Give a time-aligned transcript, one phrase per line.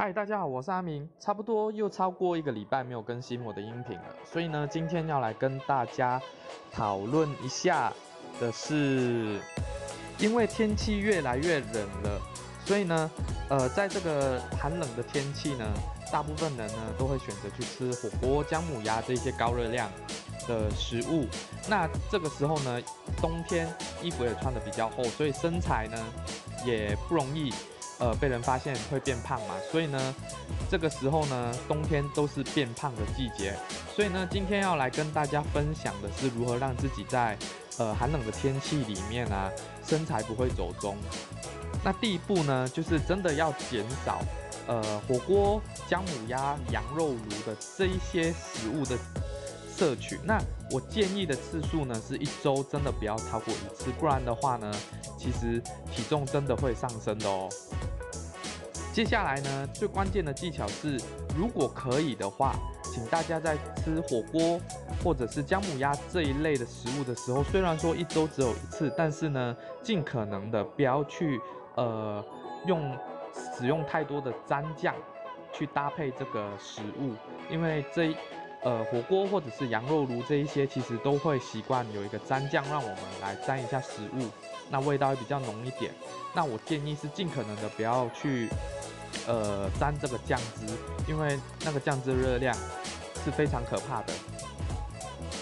[0.00, 1.08] 嗨，大家好，我是阿明。
[1.18, 6.22] 差不多又超过一个礼拜没有更新我的音频了，所以呢，今天要来跟大家
[6.70, 7.92] 讨论一下
[8.38, 9.40] 的是，
[10.16, 12.20] 因为天气越来越冷了，
[12.64, 13.10] 所以呢，
[13.50, 15.66] 呃，在这个寒冷的天气呢，
[16.12, 19.90] 大部分人呢都会选择去吃火锅、姜母鸭这些高热量
[20.46, 21.26] 的食物。
[21.68, 22.80] 那这个时候呢，
[23.20, 23.66] 冬天
[24.00, 25.98] 衣服也穿的比较厚，所以身材呢
[26.64, 27.52] 也不容易。
[27.98, 30.14] 呃，被人发现会变胖嘛，所以呢，
[30.70, 33.54] 这个时候呢，冬天都是变胖的季节，
[33.94, 37.36] 所以呢，今天要来跟大家分享的是如何让自己在
[37.76, 39.50] 呃寒冷的天气里面啊，
[39.84, 40.96] 身材不会走中。
[41.84, 44.20] 那第一步呢，就是真的要减少
[44.66, 48.96] 呃火锅、姜母鸭、羊肉炉的这一些食物的
[49.78, 50.18] 摄取。
[50.24, 50.36] 那
[50.72, 54.72] 我建议的次数呢，是一周真的不要超过一次，不然的话呢，
[55.16, 57.48] 其实体重真的会上升的哦。
[58.92, 61.00] 接下来呢，最关键的技巧是，
[61.36, 64.60] 如果可以的话，请大家在吃火锅
[65.04, 71.40] 或者是姜母鸭这一类的食物的时候，虽然说一周只有一次，但是呢，尽可能的不要去
[71.76, 72.24] 呃
[72.66, 72.92] 用
[73.32, 74.92] 使用太多的蘸酱
[75.52, 77.14] 去搭配这个食物，
[77.48, 78.12] 因为这
[78.62, 84.28] 呃火锅或者是羊肉炉这一些其实都会习惯有一个蘸酱，让我们来蘸一下食物，
[84.70, 85.92] 那味道会比较浓一点。
[86.34, 88.48] 那我建议是尽可能的不要去。
[89.26, 90.66] 呃，沾这个酱汁，
[91.06, 92.54] 因为那个酱汁热量
[93.24, 94.12] 是非常可怕的。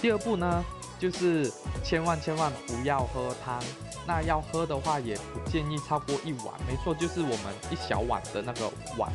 [0.00, 0.64] 第二步呢，
[1.00, 1.52] 就是
[1.84, 3.60] 千万千万不要喝汤。
[4.06, 6.54] 那要喝的话，也不建议超过一碗。
[6.66, 9.12] 没错，就是我们一小碗的那个碗，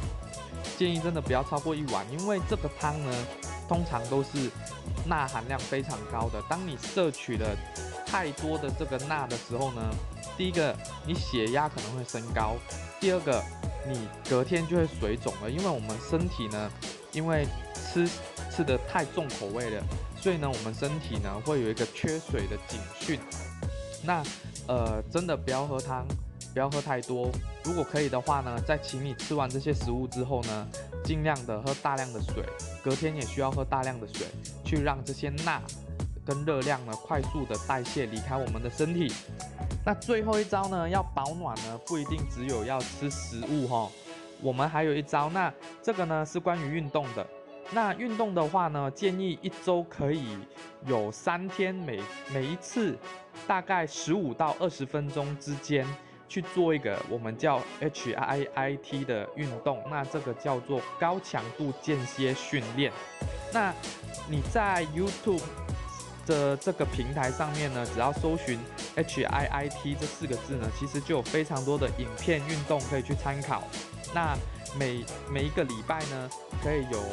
[0.78, 3.14] 建议真的不要超过一碗，因为这个汤呢，
[3.72, 4.52] 通常都是
[5.06, 6.44] 钠含量非常高的。
[6.50, 7.56] 当你摄取了
[8.06, 9.82] 太多的这个钠的时候呢，
[10.38, 10.76] 第一个
[11.08, 12.58] 你血压可能会升高，
[13.00, 13.42] 第二个。
[13.84, 16.72] 你隔天就会水肿了，因为我们身体呢，
[17.14, 18.08] 因为吃
[18.52, 19.84] 吃的太重口味了，
[20.16, 23.20] 所以呢，我们身体呢会有一个缺水的警讯。
[24.04, 24.22] 那
[24.68, 26.06] 呃，真的不要喝汤，
[26.54, 27.32] 不要喝太多。
[27.64, 30.68] 如果可以的话呢，在请你吃完这些食物之后呢，
[31.04, 32.44] 尽量的喝大量的水，
[32.84, 34.28] 隔天也需要喝大量的水，
[34.66, 35.62] 去让这些钠
[36.26, 39.14] 跟热量呢快速的代谢离开我们的身体。
[39.86, 40.90] 那最后一招呢？
[40.90, 43.90] 要保暖呢，不一定只有要吃食物哈。
[44.42, 47.26] 我们还有一招，那这个呢是关于运动的。
[47.74, 50.38] 那运动的话呢，建议一周可以
[50.86, 52.02] 有三天，每
[52.34, 52.98] 每一次
[53.48, 55.88] 大概十五到二十分钟之间
[56.32, 59.84] 去做一个我们叫 H I I T 的运动。
[59.90, 62.90] 那这个叫做高强度间歇训练。
[63.52, 63.74] 那
[64.30, 65.42] 你在 YouTube
[66.26, 68.58] 的这个平台上面呢，只要搜寻。
[68.96, 73.64] H I I T 这四个字呢，其实就有非常多的影片运动可以去参考。
[74.14, 74.38] 那
[74.78, 76.30] 每每一个礼拜呢，
[76.64, 77.04] 可以有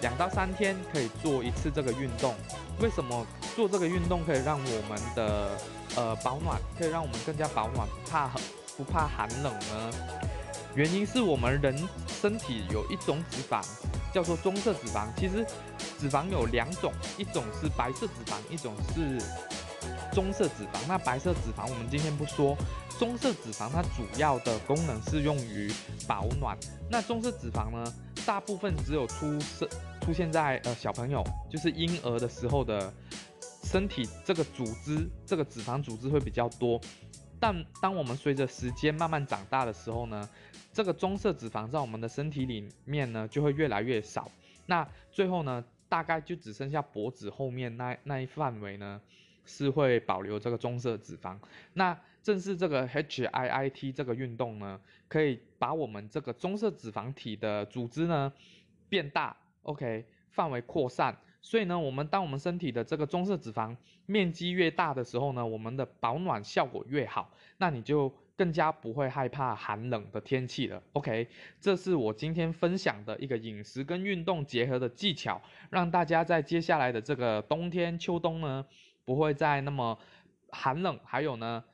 [0.00, 2.34] 两到三天可以做一次这个运动。
[2.80, 5.50] 为什么做这个运动可以让我们的
[5.96, 8.28] 呃保暖，可以让我们更加保暖，不怕
[8.78, 9.90] 不怕寒冷呢？
[10.76, 13.60] 原因是我们人身体有一种脂肪
[14.14, 15.08] 叫做棕色脂肪。
[15.16, 15.44] 其实
[15.98, 19.20] 脂肪有两种，一种是白色脂肪，一种是。
[20.12, 22.56] 棕色脂肪，那白色脂肪我们今天不说。
[22.98, 25.72] 棕色脂肪它主要的功能是用于
[26.06, 26.56] 保暖。
[26.90, 27.94] 那棕色脂肪呢，
[28.26, 29.68] 大部分只有出生
[30.00, 32.92] 出现在呃小朋友，就是婴儿的时候的
[33.64, 36.80] 身体这个组织，这个脂肪组织会比较多。
[37.40, 40.28] 但当我们随着时间慢慢长大的时候呢，
[40.72, 44.30] 这个棕色脂肪在我们的身体里面呢就会越来越少。
[44.66, 49.00] 那最后呢，大概就只剩下脖子后面那那一范围呢。
[49.50, 51.34] 是会保留这个棕色脂肪，
[51.72, 54.78] 那正是这个 H I I T 这个运动呢，
[55.08, 58.30] 可以把我们这个棕色脂肪体的组织呢
[58.90, 61.16] 变大，OK，范围扩散。
[61.40, 63.74] 所以呢，我们当我们身体的这个棕色脂肪
[64.08, 71.28] 面积越大的时候呢，我们的保暖效果越好，那你就更加不会害怕寒冷的天气了，OK。
[71.60, 75.40] 这是我今天分享的一个饮食跟运动结合的技巧，
[75.70, 78.66] 让大家在接下来的这个冬天、秋冬呢。
[79.04, 79.98] 不会再那么
[80.50, 81.64] 寒冷，还有呢，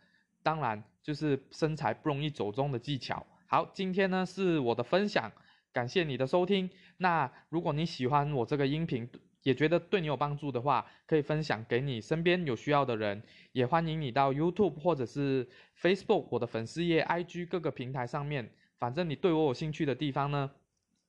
[0.45, 3.27] 当然就是身材不容易走中的技巧。
[3.49, 5.33] 好，今天呢是我的分享，
[5.73, 6.71] 感谢你的收听。
[6.99, 9.11] 那如果你喜欢我这个音频，
[9.45, 13.23] 也觉得对你有帮助的话，可以分享给你身边有需要的人。
[13.53, 15.49] 也欢迎你到 YouTube 或者是
[15.81, 20.51] Facebook 我的粉丝页、IG 各个平台上面，反正你对我有兴趣的地方呢，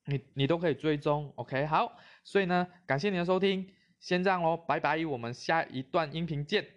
[0.05, 1.31] 你你都可以追踪。
[1.35, 3.67] OK，好，所以呢，感谢你的收听。
[4.01, 6.67] 先这样喽，拜拜，我们下一段音频见。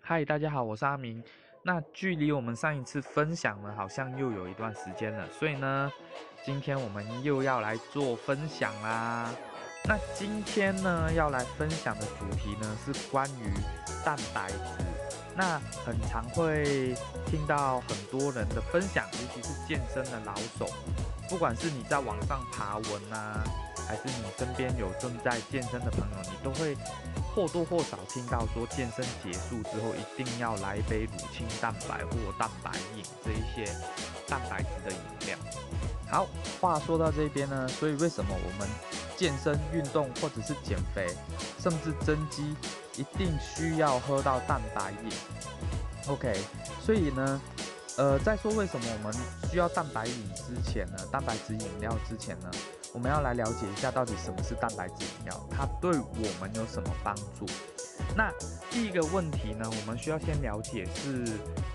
[0.00, 1.24] 嗨，大家好，我是阿明。
[1.66, 5.90] 那距离我们上一次分享呢，好像又有一段时间了，所以呢，
[6.44, 9.30] 今天我们又要来做分享啦。
[9.88, 13.50] 那今天呢，要来分享的主题呢，是关于
[14.04, 14.84] 蛋白质。
[15.34, 16.94] 那很常会
[17.24, 20.68] 听到很多人的分享，尤其是健身的老手，
[21.30, 23.42] 不管是你在网上爬文啊，
[23.88, 26.76] 还是你身边有正在健身的朋友，你都会
[27.34, 33.70] 或多或少听到说，健身结束之后一定要来一杯乳清蛋白或蛋白饮这一些
[34.28, 35.36] 蛋白质的饮料。
[36.08, 36.28] 好，
[36.60, 38.68] 话说到这边呢，所以为什么我们
[39.16, 41.08] 健身运动或者是减肥，
[41.58, 42.54] 甚至增肌？
[42.96, 45.10] 一定需要喝到蛋白饮
[46.06, 46.32] ，OK。
[46.80, 47.40] 所以呢，
[47.96, 49.12] 呃，在说为什么我们
[49.50, 52.48] 需要蛋白饮之前呢，蛋白质饮料之前呢，
[52.94, 57.44] 我们要来了解一下到底什么是蛋白质饮料，它对我们有什么帮助？
[58.16, 58.30] 那
[58.70, 61.24] 第一个问题呢，我们需要先了解是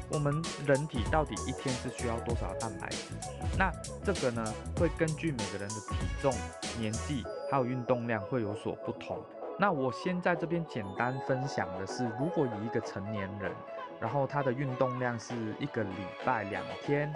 [0.09, 3.13] 我们人体到底一天是需要多少蛋白质？
[3.57, 3.69] 那
[4.01, 6.33] 这个呢，会根据每个人的体重、
[6.79, 9.21] 年纪还有运动量会有所不同。
[9.59, 13.51] 那我先在这边简单分享的是，如果以一个成年人，
[13.99, 15.95] 然后他的运动量是一个礼
[16.25, 17.13] 拜两天，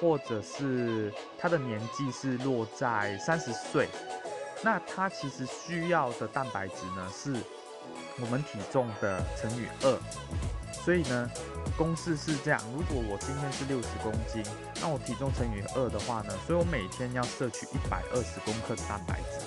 [0.00, 3.88] 或者是他的年纪是落在三十岁，
[4.62, 7.34] 那他其实需要的蛋白质呢是
[8.20, 9.98] 我们体重的乘以二。
[10.84, 11.30] 所以呢，
[11.78, 14.44] 公式是这样：如果我今天是六十公斤，
[14.80, 19.44] 那我体重乘以二的话呢，所以我每天要摄取一百二十公克的蛋白质。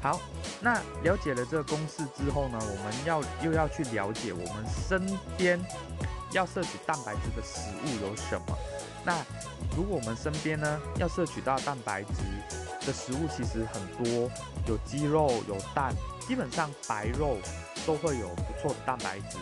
[0.00, 0.20] 好。
[0.60, 5.04] 那了解了这个公式之后呢，我们要又要去了解我们身
[5.36, 5.60] 边
[6.32, 8.56] 要摄取蛋白质的食物有什么。
[9.04, 9.22] 那
[9.76, 12.22] 如果我们身边呢要摄取到蛋白质
[12.86, 14.30] 的食物，其实很多，
[14.66, 15.94] 有鸡肉、有蛋，
[16.26, 17.36] 基本上白肉
[17.86, 19.36] 都会有不错的蛋白质，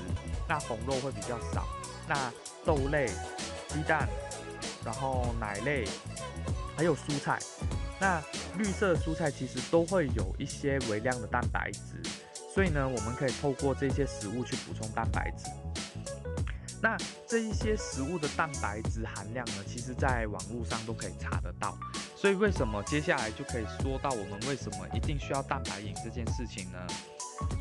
[0.48, 1.66] 那红肉会比较少。
[2.08, 2.32] 那
[2.64, 3.06] 豆类、
[3.68, 4.08] 鸡蛋，
[4.84, 5.84] 然后奶类，
[6.76, 7.38] 还有蔬菜。
[8.00, 8.20] 那
[8.58, 12.02] 绿色蔬菜其实都会有一些微量的蛋白质，
[12.52, 15.46] 所以呢，我们可以透过这些食物去补充蛋白质。
[16.82, 16.96] 那
[17.29, 21.79] 这一些食物的蛋白质含量呢，其实在网络上都可以查得到。
[22.17, 26.79] 所以为什么接下来就可以说到我们为什么一定需要蛋白饮这件事情呢？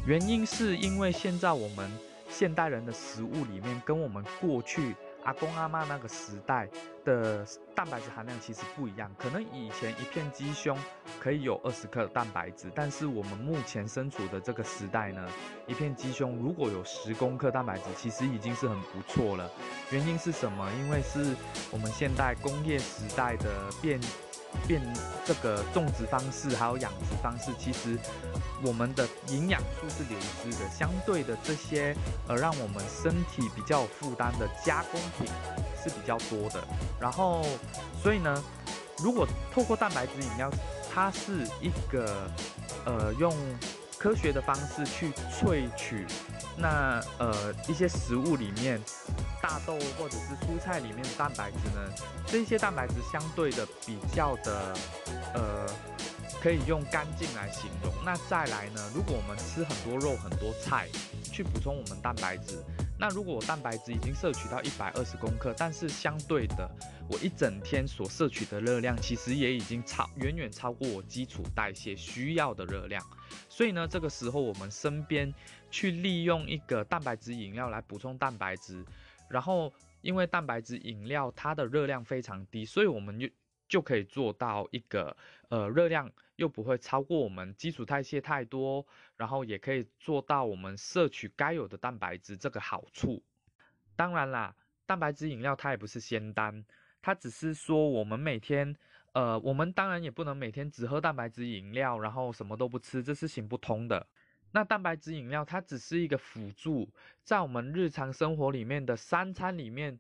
[0.08, 1.90] 原因是因为现在我们
[2.30, 4.96] 现代人的食物里面跟我们过去。
[5.24, 6.68] 阿公阿妈那个时代
[7.06, 7.46] 的
[7.76, 10.78] 蛋白质含量其实不一样，可能以前一片鸡胸
[11.20, 15.28] 可以有二十克蛋白质，但是我们目前身处的这个时代呢，
[15.68, 19.50] 一片鸡胸如果有十公克蛋白质，其实已经是很不错了。
[19.92, 20.70] 原因是什么？
[20.80, 21.36] 因为是
[21.72, 23.50] 我们现代工业时代的
[23.82, 24.00] 变。
[24.68, 24.82] 变
[25.26, 27.98] 这个种植方式还有养殖方式，其实
[28.64, 30.70] 我们的营养素是流失的。
[30.70, 31.96] 相对的，这些
[32.28, 35.28] 呃让我们身体比较负担的加工品
[35.82, 36.64] 是比较多的。
[37.00, 37.46] 然后，
[38.02, 38.44] 所以呢，
[39.04, 40.50] 如果透过蛋白质饮料，
[40.94, 42.30] 它是一个
[42.86, 43.34] 呃用。
[44.02, 46.08] 科学的方式去萃取
[46.62, 48.80] 那呃一些食物里面
[49.42, 51.92] 大豆或者是蔬菜里面的蛋白质呢，
[52.28, 54.74] 这些蛋白质相对的比较的
[55.34, 55.66] 呃
[56.42, 57.92] 可以用干净来形容。
[58.06, 60.88] 那再来呢，如果我们吃很多肉很多菜
[61.24, 62.64] 去补充我们蛋白质。
[63.02, 66.70] 那如果我蛋白质已经摄取到一百二十公克，但是相对的，
[67.10, 73.04] 我一整天所摄取的热量其实也已经超远远超过我基础代谢需要的热量，
[73.50, 75.34] 所以呢，这个时候我们身边
[75.72, 78.86] 去利用一个蛋白质饮料来补充蛋白质，
[79.28, 83.28] 然后因为蛋白质饮料它的热量非常低，所以我们就
[83.68, 85.18] 就可以做到一个
[85.50, 86.08] 呃热量。
[86.42, 88.84] 又不会超过我们基础代谢太多，
[89.16, 93.24] 然后也可以做到我们摄取该有的蛋白质这个好处。
[93.96, 94.56] 当然啦，
[94.88, 96.66] 蛋白质饮料它也不是仙丹，
[97.00, 98.76] 它只是说我们每天，
[99.14, 104.08] 呃，我们当然也不能每天只喝蛋白质饮料，然后什么都不吃，这是行不通的。
[104.52, 106.92] 那蛋白质饮料它只是一个辅助，
[107.24, 110.00] 在我们日常生活里面的三餐里面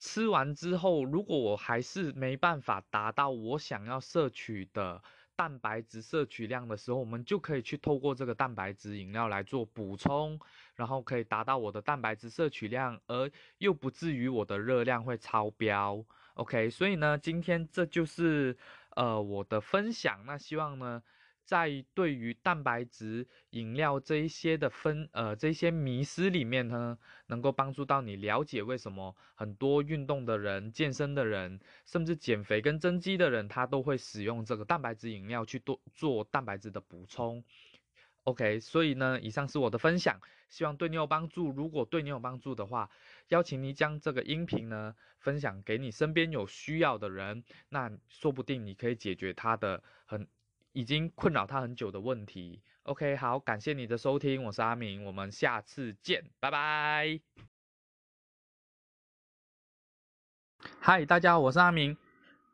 [0.00, 5.00] 吃完之后，如果我还是没办法达到我想要摄取的。
[5.36, 10.40] 蛋白质摄取量的时候，我们就可以去透过这个蛋白质饮料来做补充，
[10.74, 16.04] 然后可以达到我的蛋白质摄取量，而又不至于我的热量会超标。
[16.34, 18.56] OK，所以呢，今天这就是
[18.96, 20.24] 呃我的分享。
[20.26, 21.02] 那希望呢。
[21.46, 26.98] 在对于蛋白质饮料这一些的分呃这些迷思里面呢，
[27.28, 37.42] 能够帮助到你了解为什么很多运动的人、健身的人，甚至减肥跟增肌的人，他都会使用这个蛋白质饮料去做做蛋白质的补充。
[38.24, 41.52] OK，所以呢，以上是我的分享，希望对你有帮助。
[41.52, 42.90] 如果对你有帮助的话，
[43.28, 50.26] 邀请你将这个音频呢分享给你身边有需要的人，那说不定你可以解决他的很
[50.76, 52.60] 已经困扰他很久的问题。
[52.82, 57.18] OK，好，感谢你的收听，我是阿明，我们下次见，拜拜。
[60.78, 61.96] 嗨，大家好，我是阿明。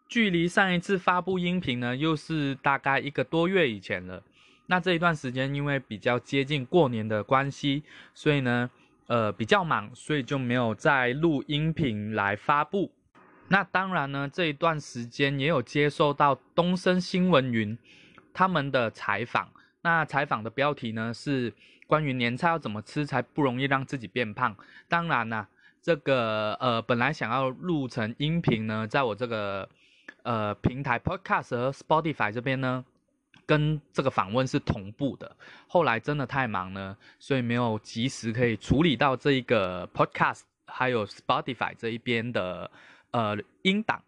[0.09, 4.23] 距离上一次发布音频呢，又是大概一个多月以前了。
[4.67, 7.83] 那这一段时间，因为比较接近过年的关系，
[8.15, 8.71] 所以呢，
[9.09, 12.93] 呃，比较忙，所以就没有再录音频来发布。
[13.49, 17.77] 那当然呢，这一段时间也有接受到东森新闻云
[18.33, 19.49] 他们的采访。
[19.83, 21.53] 那采访的标题呢是
[21.87, 24.57] 关于年菜要怎么吃才不容易让自己变胖。
[24.89, 25.47] 当然啦，
[25.81, 29.69] 这个呃，本来想要录成音频呢，在我这个
[30.23, 32.85] 呃平台 Podcast 和 Spotify 这边呢。
[33.45, 35.37] 跟这个访问是同步的，
[35.67, 42.71] 后来真的太忙了，所以没有及时可以处理到这一个 podcast，还有 Spotify 这一边的
[43.11, 44.01] 呃音档。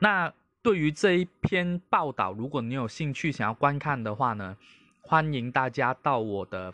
[0.00, 0.30] 那
[0.64, 4.56] 对于这一篇报道，如果你有兴趣想要观看的话呢，
[5.02, 6.72] 欢迎大家到我的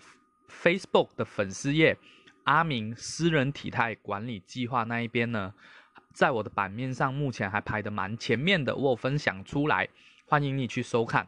[0.48, 1.98] Facebook 的粉丝页
[2.44, 5.52] 阿明私人体态管理计划那一边呢，
[6.12, 9.88] 在我的版面上目前还排的蛮前面的，我分享出来，
[10.24, 11.26] 欢迎你去收看。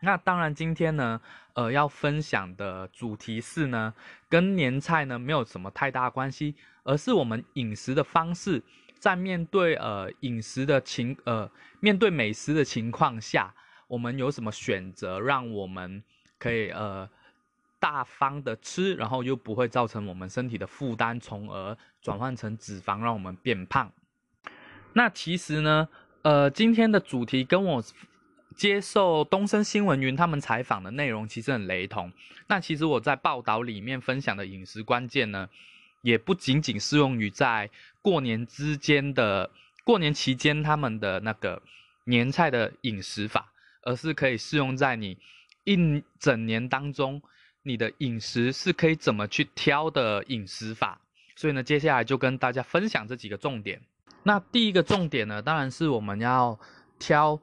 [0.00, 1.20] 那当然，今天呢，
[1.54, 3.92] 呃，要分享的主题是呢，
[4.28, 8.62] 跟年菜呢没有什么太大关系，而是我们饮食的方式，
[8.98, 11.50] 在面对呃饮食的情呃
[11.80, 13.54] 面对美食的情况下，
[13.86, 16.02] 我们有什么选择，让我们
[16.38, 17.08] 可以呃
[17.78, 23.92] 大方的吃，然后又不会造成我们身体的负担，从而转换成脂肪，让我们变胖。
[24.92, 25.88] 那其实呢，
[26.22, 27.84] 呃，今天的主题跟我。
[28.56, 32.12] 接受东森新闻云他们采访的内容其实很雷同。
[32.48, 35.48] 那其实我在报道里面分享的饮食关键呢，
[36.02, 37.70] 也不仅仅适用于在
[38.08, 39.50] 过年之间的
[39.84, 41.60] 过年期间他们的那个
[42.04, 45.18] 年菜的饮食法，而是可以适用在你
[45.64, 47.20] 一整年当中
[47.62, 51.00] 你的饮食是可以怎么去挑的饮食法。
[51.36, 53.82] 所以呢，接下来就跟大家分享这几个重点。
[54.22, 56.58] 那第一个重点呢，当然是我们要
[56.98, 57.38] 挑。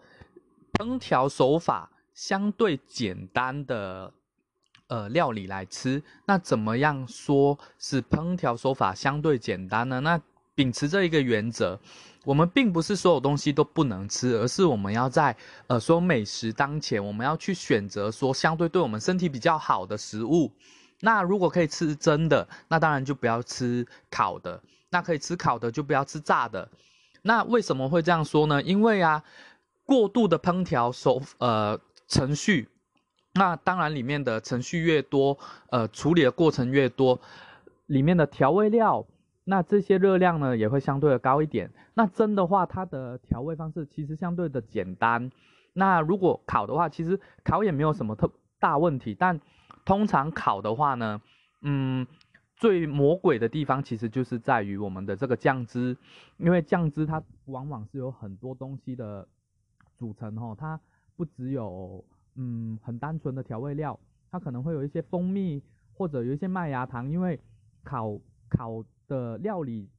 [0.77, 4.11] 烹调手法相对简单的
[4.87, 10.01] 呃料理来吃，那怎么样说是烹调手法相对简单呢？
[10.01, 10.19] 那
[10.55, 11.79] 秉持这一个原则，
[12.23, 15.35] 我们并不是所有东西都不能吃，而是我们要在
[15.67, 20.51] 呃所有美食当前，我们要去选择说相对对我们身体比较好的食物。
[21.01, 24.59] 那如果可以吃蒸的，那当然就不要吃烤的；
[24.89, 26.67] 那可以吃烤的，就不要吃炸的。
[27.21, 28.61] 那为什么会这样说呢？
[28.63, 29.23] 因为啊。
[29.87, 32.67] 过度的烹调手呃程序，
[33.35, 35.37] 那当然里面的程序越多，
[35.69, 37.21] 呃处理的过程越多，
[37.85, 39.05] 里面的调味料，
[39.45, 41.71] 那这些热量呢也会相对的高一点。
[41.93, 45.31] 那蒸的话，它的调味方式其实相对的简单。
[45.71, 49.15] 那如果烤的话，其实烤也没有什么特大问题。
[49.17, 49.39] 但
[49.85, 51.21] 通常烤的话呢，
[51.61, 52.05] 嗯，
[52.57, 55.95] 最魔鬼的地方其实就是在于我们的这个酱汁，
[56.37, 59.25] 因为酱汁它往往是有很多东西的。
[59.97, 60.77] 组成哦，它
[61.15, 62.03] 不只有
[62.35, 63.97] 嗯很单纯的调味料，
[64.29, 67.39] 它可能会有一些蜂蜜或者有一些麦芽糖，因为
[67.81, 69.89] 烤烤的料理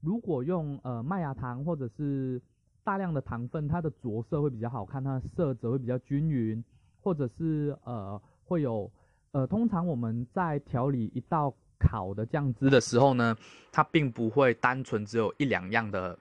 [0.00, 2.40] 如果用呃麦芽糖或者是
[2.82, 6.62] 大量的糖分，它的着色会比较好看，它的色泽会比较均匀，
[7.02, 8.90] 或者是呃会有
[9.32, 13.36] 呃通常我们在调理一道烤的酱汁的时候呢，
[13.70, 16.18] 它并不会单纯只有一两样的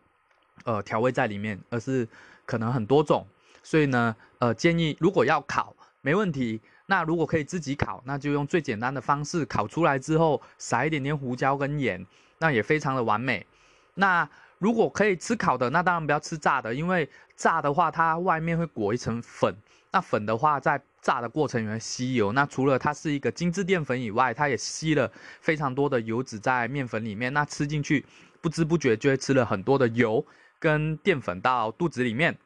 [0.65, 2.07] 呃调味在里面，而是
[2.45, 3.25] 可能很多种，
[3.63, 6.61] 所以呢，呃，建议如果要烤，没问题。
[6.85, 12.05] 那如果可以自己烤，那就用最简单的方式烤出来之后，撒一点点胡椒跟盐，
[12.39, 13.45] 那也非常的完美。
[13.95, 14.27] 那
[14.57, 19.55] 如果可以吃烤的，那当然不要吃炸的，因为炸的话它外面会裹一层粉，
[19.91, 22.31] 那粉的话在炸的过程里面吸油。
[22.31, 28.05] 那除了它是一个精致淀粉以外，它也吸了非常多的油脂在面粉里面，那吃进去
[28.41, 30.25] 不知不觉就会吃了很多的油。
[30.61, 32.37] 跟淀粉到肚子里面，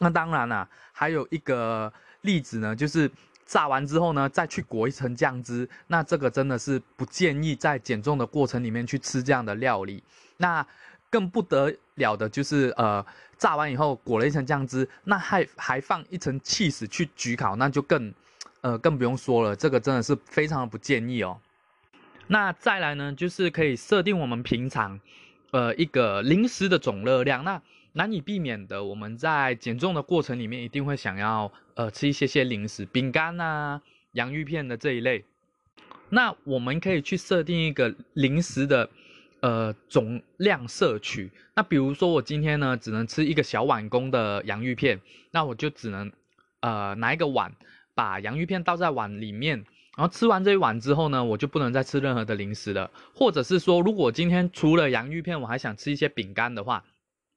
[0.00, 1.92] 那当然了，还有一个
[2.24, 3.10] 例子呢，就是
[3.46, 10.02] 炸完之后呢，再去裹一层酱汁，那这个真的是不建议在减重的过程里面去吃这样的料理。
[10.36, 10.66] 那
[11.08, 13.04] 更不得了的就是，呃，
[13.38, 18.12] 炸完以后裹了一层酱汁，那还还放一层 cheese 去焗烤，那就更，
[18.62, 21.38] 呃，更不用说了，这个真的是非常的不建议哦。
[22.26, 24.98] 那再来呢，就是可以设定我们平常。
[25.50, 27.62] 呃，一个零食的总热量，那
[27.96, 33.80] 难以避免的，我们在减重的过程里面一定会想要呃吃一些些零食，饼干呐，
[34.12, 35.24] 洋芋片的这一类。
[36.10, 38.90] 那我们可以去设定一个零食的
[39.40, 41.30] 呃总量摄取。
[41.54, 46.10] 那比如说我今天呢只能吃一个小碗公的洋芋片，那我就只能
[46.60, 47.54] 呃拿一个碗
[47.94, 49.64] 把洋芋片倒在碗里面。
[49.96, 52.90] 然后吃完这一碗之后呢，我就不能再吃任何的零食了。
[53.14, 56.84] 或者是说，如果今天除了洋芋片，我还想吃一些饼干的话，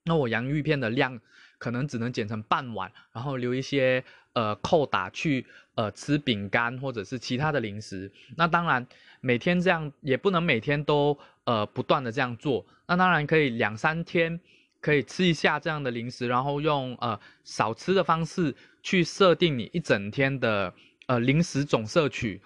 [0.08, 1.20] 那我洋芋片的量
[1.60, 5.46] 可能只能减成半碗，然后留一些呃扣打去
[5.76, 8.12] 呃吃饼干或者是其他的零食。
[8.36, 8.88] 那当然
[9.22, 12.66] 每天这样也不能每天都呃不断的这样做。
[12.88, 14.40] 那当然可以两三天
[14.82, 20.74] 可以吃一下这样的零食，然后用呃少吃的方式去设定你一整天的。
[21.08, 22.42] 呃，零食总摄取，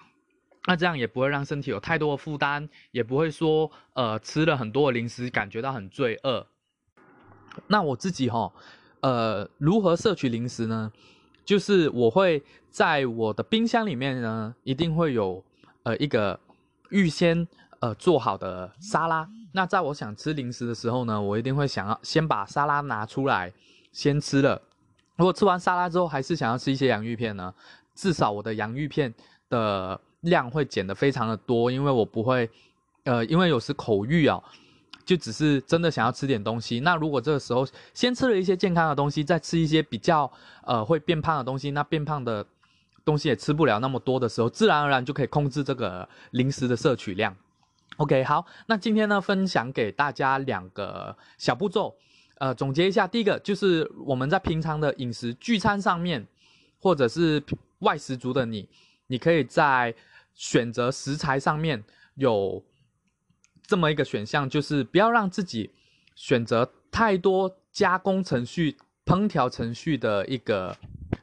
[0.68, 6.46] 那这样也不会让身体有太多的负担，也不会说呃吃了很多的零食感觉到很罪恶。
[7.66, 8.52] 那我自己哈，
[9.00, 10.90] 呃，如何摄取零食呢？
[11.44, 15.42] 就是我会在我的冰箱里面呢，一定会有
[15.82, 16.38] 呃一个
[16.90, 17.46] 预先
[17.80, 19.28] 呃做好的沙拉。
[19.52, 23.52] 那在我想吃零食的时候呢，我一定会想要先把沙拉拿出来
[23.90, 24.60] 先吃了。
[25.16, 27.52] 如果吃完沙拉之后还是想要吃一些洋芋片呢？
[27.94, 29.12] 至少我的洋芋片
[29.50, 32.48] 的量会减得非常的多，因为我不会，
[33.04, 34.42] 呃，因为有时口欲啊，
[35.04, 36.80] 就只是真的想要吃点东西。
[36.80, 40.30] 那如果这个时候先吃了一些健康的东西，再吃一些比较
[40.64, 42.44] 呃会变胖的东西，那变胖的
[43.04, 47.36] 东西也吃不了那么多的时候，自然而然就可以控制这个零食的摄取量。
[47.98, 51.94] OK，好，那今天呢分享给大家两个小步骤，
[52.38, 56.26] 呃，总结一下，第一个就是我们在平常的饮食聚餐上面，
[56.80, 57.42] 或者是
[57.80, 58.68] 外食族的你，
[59.08, 59.94] 你可以在
[60.34, 62.62] 选择食材上面有
[63.66, 65.70] 这么一个选项，就是不要让自己
[66.14, 68.76] 选择太多加工程序、
[69.06, 70.76] 烹调程序的一个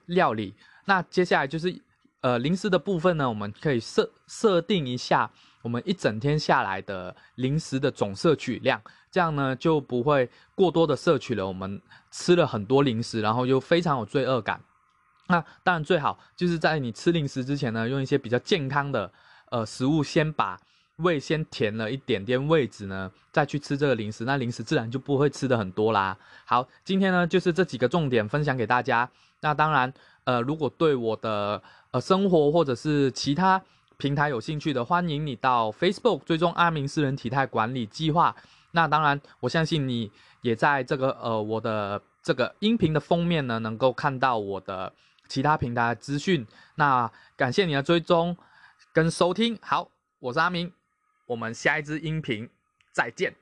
[0.08, 0.53] 料理。
[0.86, 1.79] 那接下来就是
[2.22, 5.29] 呃零食的部分呢，我们可以设设定一下
[5.62, 8.81] 我们一整天下来的零食的总摄取量，
[9.12, 11.46] 这样呢就不会过多的摄取了。
[11.46, 11.79] 我们
[12.10, 14.60] 吃了很多零食，然后又非常有罪恶感。
[15.27, 19.12] 那当然最好就是在你吃零食之前呢，用一些比较健康的
[19.52, 20.60] 呃食物，先把
[20.99, 26.17] 胃先填了一点点位置呢，再去吃这个零食，那零食自然就不会吃的很多啦。
[26.45, 29.09] 好，今天呢就是这几个重点分享给大家。
[29.41, 33.62] 那当然，呃，如果对我的呃生活或者是其他
[33.97, 38.35] 平台有兴趣的，欢迎你到 Facebook 追踪阿明私人体态管理计划。
[38.71, 44.93] 那当然，我相信你也在这个呃我的这个音频的封面呢，能够看到我的。
[45.27, 47.07] 其他平台资讯，那
[47.38, 48.35] 感谢你的追踪
[48.91, 49.55] 跟收听。
[49.62, 50.73] 好，我是阿明，
[51.30, 52.50] 我们下一支音频
[52.92, 53.36] 再见。